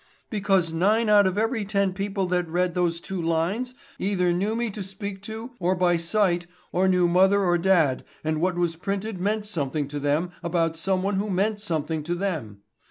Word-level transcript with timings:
"Because 0.31 0.73
nine 0.73 1.09
out 1.09 1.27
of 1.27 1.37
every 1.37 1.63
ten 1.63 1.93
people 1.93 2.25
that 2.25 2.49
read 2.49 2.73
those 2.73 2.99
two 2.99 3.21
lines 3.21 3.75
either 3.99 4.33
know 4.33 4.55
me 4.55 4.71
to 4.71 4.81
speak 4.81 5.21
to 5.21 5.51
or 5.59 5.75
by 5.75 5.95
sight 5.95 6.47
or 6.71 6.87
knew 6.87 7.07
mother 7.07 7.43
or 7.43 7.55
dad 7.59 8.03
and 8.23 8.41
what 8.41 8.57
was 8.57 8.75
printed 8.75 9.19
meant 9.19 9.45
something 9.45 9.87
to 9.89 9.99
them 9.99 10.31
about 10.41 10.75
someone 10.75 11.17
who 11.17 11.29
meant 11.29 11.61
something 11.61 12.01
to 12.01 12.15
them. 12.15 12.63